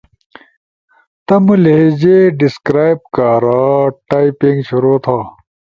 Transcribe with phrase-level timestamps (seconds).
[1.25, 3.61] تمو لہجے ڈیسکرائب کارا
[4.09, 5.17] ٹائپنگ شروع تھا